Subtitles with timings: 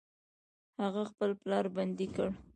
[0.81, 2.27] هغه خپل پلار بندي کړ.